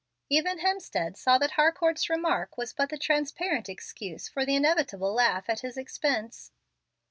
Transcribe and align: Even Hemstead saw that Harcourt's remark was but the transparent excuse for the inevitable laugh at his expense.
Even 0.31 0.57
Hemstead 0.61 1.15
saw 1.15 1.37
that 1.37 1.51
Harcourt's 1.51 2.09
remark 2.09 2.57
was 2.57 2.73
but 2.73 2.89
the 2.89 2.97
transparent 2.97 3.69
excuse 3.69 4.27
for 4.27 4.47
the 4.47 4.55
inevitable 4.55 5.13
laugh 5.13 5.47
at 5.47 5.59
his 5.59 5.77
expense. 5.77 6.49